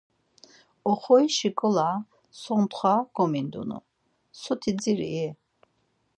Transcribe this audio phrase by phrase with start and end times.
[0.91, 1.89] Oxorişi nǩola
[2.41, 3.79] sortxa gomindunu.
[4.41, 5.27] Soti ziri-i?